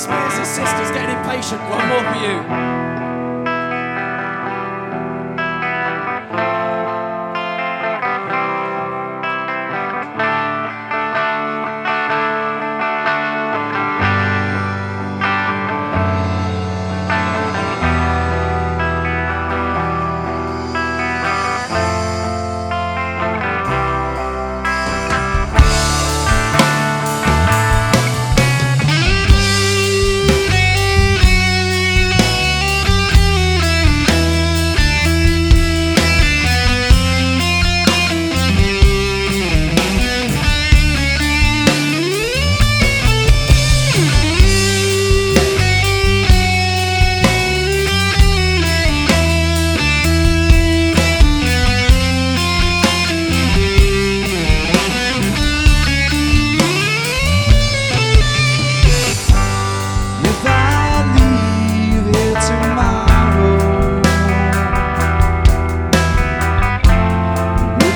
[0.00, 1.60] Spears' sisters getting impatient.
[1.68, 2.99] One more for you.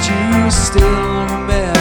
[0.08, 1.73] you still remember?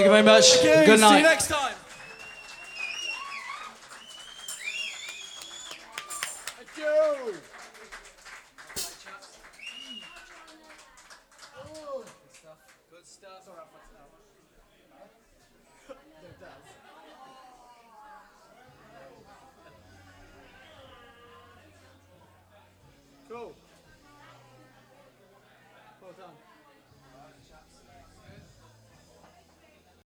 [0.00, 0.64] Very much.
[0.64, 0.70] You.
[0.86, 1.10] Good night.
[1.10, 1.74] See you next time.
[6.56, 7.34] Thank you.
[12.90, 13.48] Good stuff.
[23.28, 23.54] Cool.
[26.00, 26.51] Well done.